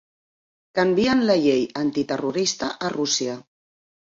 Canvien 0.79 1.21
la 1.27 1.35
llei 1.43 1.61
antiterrorista 1.83 2.73
a 2.89 2.93
Rússia 2.99 3.37